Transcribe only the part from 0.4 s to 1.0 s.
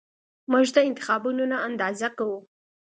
موږ دا